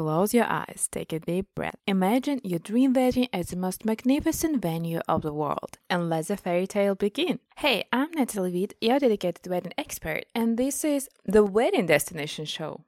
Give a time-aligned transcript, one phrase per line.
[0.00, 1.76] Close your eyes, take a deep breath.
[1.86, 6.38] Imagine your dream wedding at the most magnificent venue of the world, and let the
[6.38, 7.38] fairy tale begin.
[7.58, 12.80] Hey, I'm Natalie Witt, your dedicated wedding expert, and this is the Wedding Destination Show.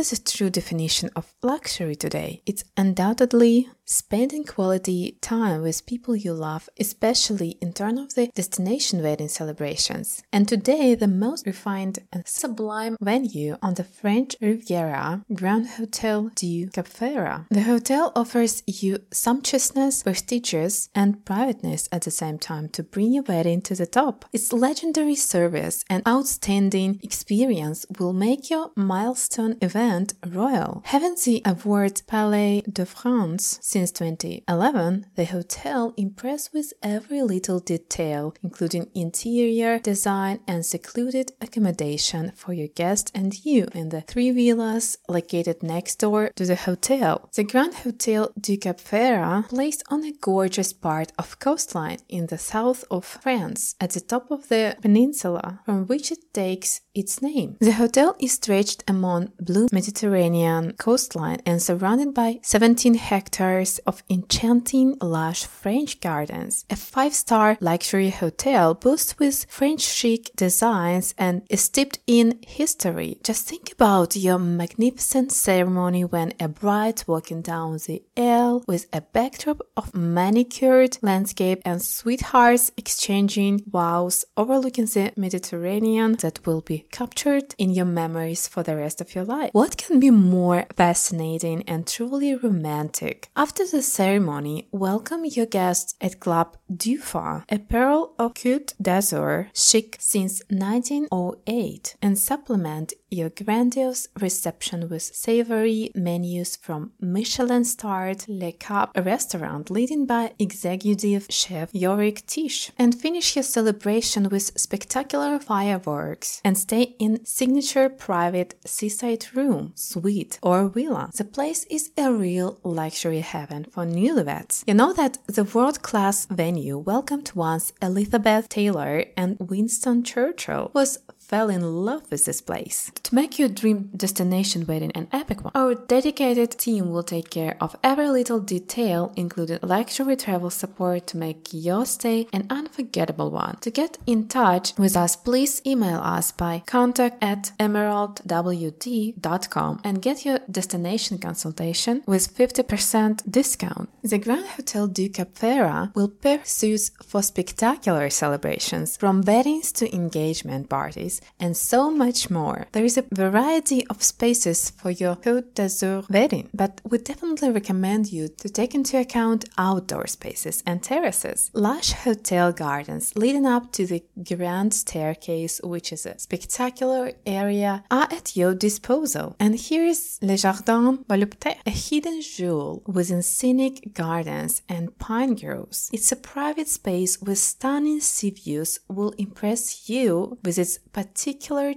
[0.00, 2.40] Is the true definition of luxury today?
[2.46, 9.02] It's undoubtedly spending quality time with people you love, especially in terms of the destination
[9.02, 10.22] wedding celebrations.
[10.32, 16.68] And today, the most refined and sublime venue on the French Riviera, Grand Hotel du
[16.68, 17.46] Cap Ferrat.
[17.50, 23.24] The hotel offers you sumptuousness, prestigious, and privateness at the same time to bring your
[23.24, 24.24] wedding to the top.
[24.32, 30.82] Its legendary service and outstanding experience will make your milestone event royal.
[30.86, 38.34] Having the award Palais de France since 2011, the hotel impressed with every little detail,
[38.42, 44.98] including interior design and secluded accommodation for your guests and you in the three villas
[45.08, 47.28] located next door to the hotel.
[47.34, 52.38] The Grand Hotel du Cap Ferrat, placed on a gorgeous part of coastline in the
[52.38, 57.56] south of France, at the top of the peninsula from which it takes its name.
[57.60, 64.96] The hotel is stretched among blue Mediterranean coastline and surrounded by 17 hectares of enchanting
[65.00, 66.64] lush French gardens.
[66.68, 73.18] A five-star luxury hotel boasts with French chic designs and is steeped in history.
[73.22, 79.00] Just think about your magnificent ceremony when a bride walking down the aisle with a
[79.00, 87.54] backdrop of manicured landscape and sweethearts exchanging vows overlooking the Mediterranean that will be captured
[87.58, 89.50] in your memories for the rest of your life.
[89.52, 93.30] What can be more fascinating and truly romantic?
[93.36, 99.96] After the ceremony, welcome your guests at Club Dauphin, a pearl of Côte d'Azur, chic
[99.98, 109.70] since 1908, and supplement your grandiose reception with savory menus from Michelin-starred Le Cap, restaurant
[109.70, 116.94] leading by executive chef Yoric Tièche, and finish your celebration with spectacular fireworks and stay
[116.98, 121.10] in signature private seaside room, suite, or villa.
[121.14, 124.62] The place is a real luxury heaven for newlyweds.
[124.66, 130.98] You know that the world-class venue welcomed once Elizabeth Taylor and Winston Churchill was
[131.30, 132.90] fell in love with this place.
[133.04, 137.56] To make your dream destination wedding an epic one, our dedicated team will take care
[137.60, 143.58] of every little detail, including luxury travel support to make your stay an unforgettable one.
[143.60, 150.24] To get in touch with us, please email us by contact at emeraldwd.com and get
[150.24, 153.88] your destination consultation with 50% discount.
[154.02, 159.94] The Grand Hotel du Cap Ferrat will pair suits for spectacular celebrations, from weddings to
[159.94, 162.66] engagement parties and so much more.
[162.72, 168.12] There is a variety of spaces for your Côte d'Azur wedding, but we definitely recommend
[168.12, 171.50] you to take into account outdoor spaces and terraces.
[171.54, 178.08] Lush hotel gardens leading up to the grand staircase, which is a spectacular area, are
[178.10, 179.36] at your disposal.
[179.38, 185.90] And here is Le Jardin Volupté, a hidden jewel within scenic gardens and pine groves.
[185.92, 191.09] It's a private space with stunning sea views will impress you with its particular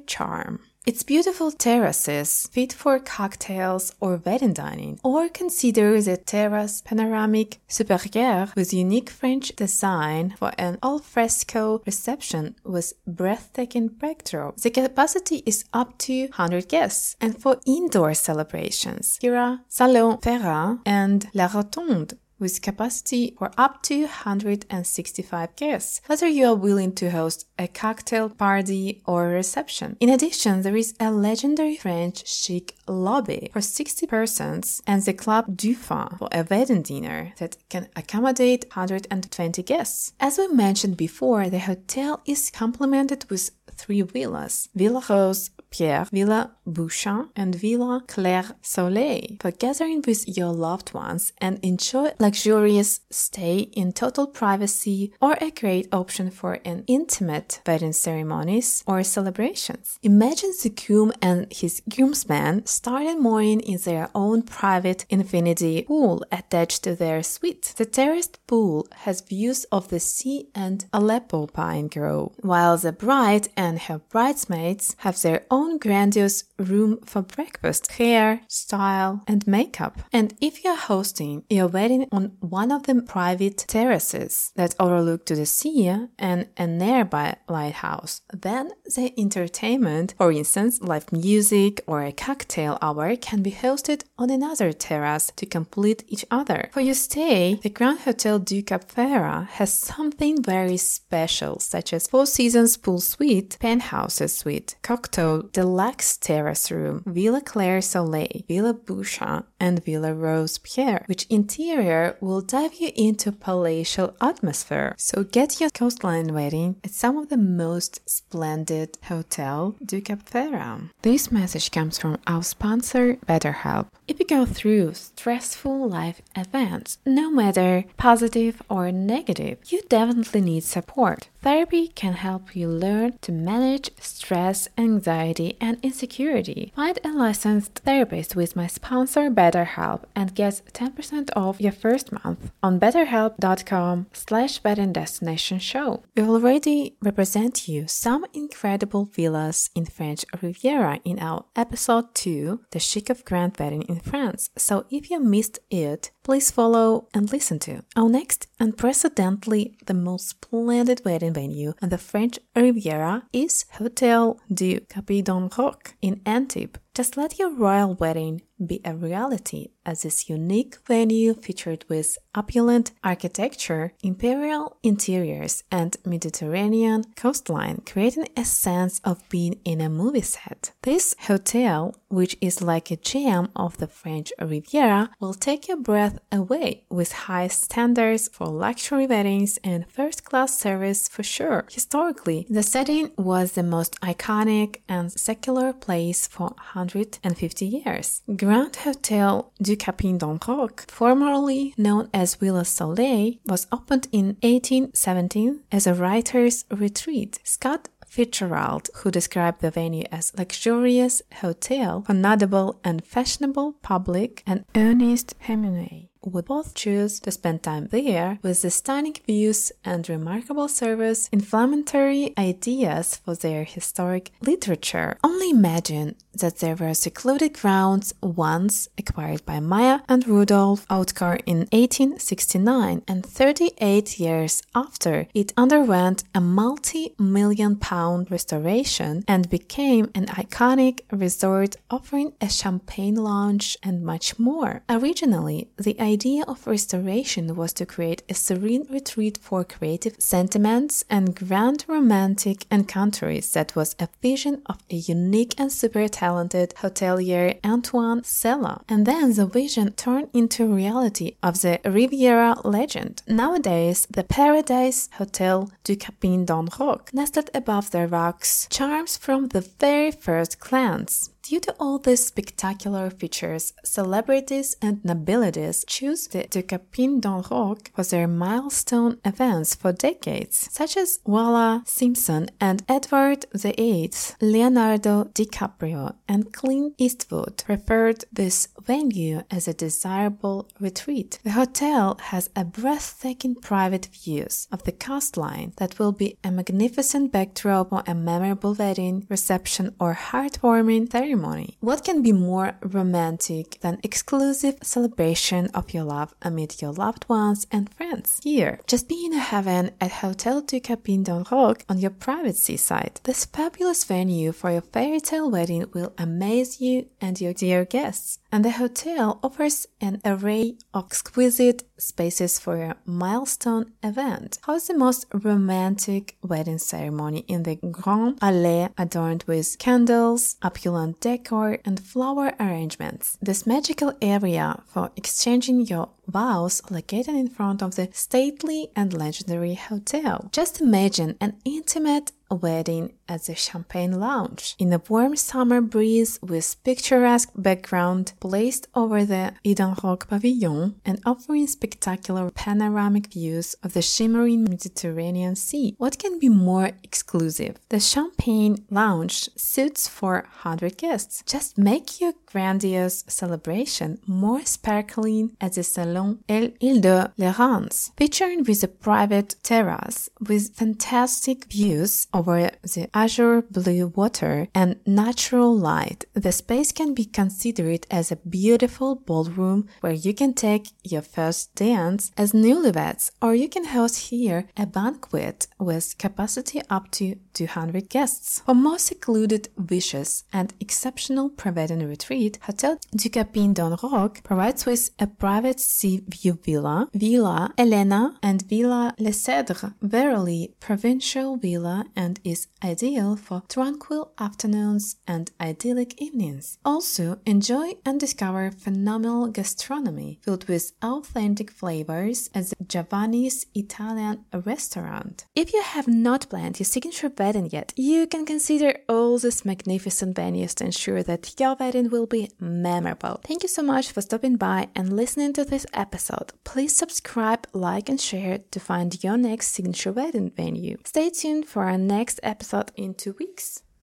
[0.06, 0.60] charm.
[0.86, 8.54] Its beautiful terraces fit for cocktails or wedding dining, or consider the terrace panoramic supérieure
[8.54, 14.58] with unique French design for an alfresco reception with breathtaking backdrop.
[14.58, 21.30] The capacity is up to 100 guests, and for indoor celebrations, Kira, Salon Ferrat, and
[21.34, 27.48] La Rotonde with capacity for up to 165 guests, whether you are willing to host
[27.58, 29.96] a cocktail party or a reception.
[30.02, 35.56] In addition, there is a legendary French chic lobby for 60 persons and the Club
[35.56, 40.14] Dauphin for a wedding dinner that can accommodate 120 guests.
[40.20, 46.52] As we mentioned before, the hotel is complemented with three villas Villa Rose, Pierre, Villa
[46.68, 53.58] Bouchon, and Villa Claire Soleil for gathering with your loved ones and enjoy luxurious stay
[53.74, 59.98] in total privacy or a great option for an intimate wedding ceremonies or celebrations.
[60.04, 66.84] Imagine the groom and his groomsmen starting mooring in their own private infinity pool attached
[66.84, 67.74] to their suite.
[67.78, 73.48] The terraced pool has views of the sea and Aleppo pine grove, while the bride
[73.58, 80.02] and her bridesmaids have their own own grandiose room for breakfast, hair, style, and makeup.
[80.12, 85.36] And if you're hosting your wedding on one of the private terraces that overlook to
[85.36, 85.74] the sea
[86.20, 93.16] and a nearby lighthouse, then the entertainment, for instance, live music or a cocktail hour,
[93.16, 96.70] can be hosted on another terrace to complete each other.
[96.74, 102.08] For your stay, the Grand Hotel du Cap Ferrat has something very special, such as
[102.08, 109.44] Four Seasons Pool Suite, Penthouse Suite, Cocktail Deluxe Terrace Room, Villa Claire Soleil, Villa Bouchon,
[109.60, 114.96] and Villa Rose Pierre, which interior will dive you into palatial atmosphere.
[114.98, 120.90] So get your coastline wedding at some of the most splendid hotel du Cap Ferrat.
[121.04, 123.90] This message comes from our sponsor, BetterHelp.
[124.08, 130.64] If you go through stressful life events, no matter positive or negative, you definitely need
[130.64, 131.30] support.
[131.44, 136.72] Therapy can help you learn to manage stress, anxiety, and insecurity.
[136.74, 142.50] Find a licensed therapist with my sponsor BetterHelp and get 10% off your first month
[142.64, 146.04] on betterhelp.com slash destination show.
[146.16, 152.80] We already represent you some incredible villas in French Riviera in our episode 2, The
[152.80, 154.50] Chic of Grand Wedding in France.
[154.56, 157.84] So if you missed it, please follow and listen to.
[157.96, 164.80] Our next, unprecedentedly the most splendid wedding venue on the French Riviera is Hotel du
[164.82, 166.80] Cap-Eden-Roc in Antibes.
[166.94, 172.92] Just let your royal wedding be a reality as this unique venue featured with opulent
[173.04, 180.72] architecture, imperial interiors, and Mediterranean coastline, creating a sense of being in a movie set.
[180.84, 186.20] This hotel, which is like a gem of the French Riviera, will take your breath
[186.32, 191.66] away with high standards for luxury weddings and first class service for sure.
[191.70, 198.22] Historically, the setting was the most iconic and secular place for 150 years.
[198.54, 205.96] Hotel du Capitaine Roque, formerly known as Villa Soleil, was opened in 1817 as a
[205.96, 207.40] writer's retreat.
[207.44, 214.66] Scott Fitzgerald, who described the venue as luxurious hotel for notable and fashionable public, and
[214.76, 220.68] Ernest Hemingway would both choose to spend time there with the stunning views and remarkable
[220.68, 225.18] service, inflammatory ideas for their historic literature.
[225.24, 231.60] Only imagine that there were secluded grounds once acquired by Maya and Rudolf Oetker in
[231.72, 240.26] 1869, and 38 years after, it underwent a multi million pound restoration and became an
[240.28, 244.84] iconic resort offering a champagne lounge and much more.
[244.90, 251.36] Originally, the idea of restoration was to create a serene retreat for creative sentiments and
[251.36, 258.24] grand romantic encounters that was a vision of a unique and super talented hotelier Antoine
[258.24, 258.76] Sella.
[258.88, 263.16] And then the vision turned into reality of the Riviera legend.
[263.28, 266.46] Nowadays, the Paradise Hotel du Capitaine
[266.80, 271.30] Roque, nested above the rocks, charms from the very first glance.
[271.44, 278.30] Due to all these spectacular features, celebrities and nobilities choose the Du Cap-Eden-Roc for their
[278.30, 286.96] milestone events for decades, such as Wallis Simpson and Edward VIII, Leonardo DiCaprio, and Clint
[286.98, 291.40] Eastwood preferred this venue as a desirable retreat.
[291.44, 297.32] The hotel has a breathtaking private views of the coastline that will be a magnificent
[297.32, 301.78] backdrop for a memorable wedding, reception, or heartwarming ceremony.
[301.80, 307.68] What can be more romantic than exclusive celebration of your love amid your loved ones
[307.72, 308.40] and friends?
[308.44, 313.20] Here, just be in a heaven at Hotel du Cap-Eden-Roc on your private seaside.
[313.24, 318.40] This fabulous venue for your fairy tale wedding will amaze you and your dear guests
[318.52, 324.60] and the hotel offers an array of exquisite spaces for a milestone event.
[324.64, 331.78] Host the most romantic wedding ceremony in the Grand Allée adorned with candles, opulent decor,
[331.86, 333.38] and flower arrangements.
[333.42, 339.76] This magical area for exchanging your vows located in front of the stately and legendary
[339.76, 340.50] hotel.
[340.52, 346.76] Just imagine an intimate wedding at the Champagne Lounge in a warm summer breeze with
[346.84, 354.02] picturesque background placed over the Eden Roc Pavilion and offering spectacular panoramic views of the
[354.02, 355.96] shimmering Mediterranean Sea.
[355.98, 357.80] What can be more exclusive?
[357.90, 361.44] The Champagne Lounge suits for 100 guests.
[361.46, 368.64] Just make your grandiose celebration more sparkling at the Salon El Ile de Lérins, featuring
[368.64, 375.74] with a private terrace with fantastic views of over the azure blue water and natural
[375.74, 376.26] light.
[376.34, 381.74] The space can be considered as a beautiful ballroom where you can take your first
[381.76, 388.10] dance as newlyweds, or you can host here a banquet with capacity up to 200
[388.10, 388.62] guests.
[388.66, 395.80] For more secluded wishes and exceptional private retreat, Hotel du Cap-Eden-Roc provides with a private
[395.80, 403.36] sea view villa, Villa Elena and Villa Les Cèdres, verily provincial villa and is ideal
[403.36, 406.78] for tranquil afternoons and idyllic evenings.
[406.86, 415.46] Also, enjoy and discover phenomenal gastronomy filled with authentic flavors as Giovanni's Italian restaurant.
[415.56, 420.36] If you have not planned your signature wedding yet, you can consider all these magnificent
[420.36, 423.42] venues to ensure that your wedding will be memorable.
[423.44, 426.54] Thank you so much for stopping by and listening to this episode.
[426.64, 430.98] Please subscribe, like, and share to find your next signature wedding venue.
[431.06, 433.84] Stay tuned for our next episode in two weeks.